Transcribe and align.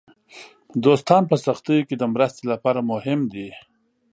دوستان 0.85 1.23
په 1.29 1.35
سختیو 1.45 1.87
کې 1.87 1.95
د 1.97 2.03
مرستې 2.13 2.43
لپاره 2.51 2.79
مهم 2.91 3.19
دي. 3.33 3.49